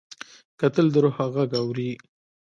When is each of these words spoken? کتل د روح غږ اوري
کتل 0.59 0.85
د 0.93 0.95
روح 1.03 1.17
غږ 1.33 1.51
اوري 1.61 1.91